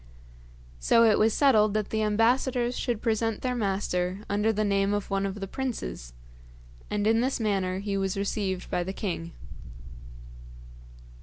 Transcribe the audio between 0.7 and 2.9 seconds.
So it was settled that the ambassadors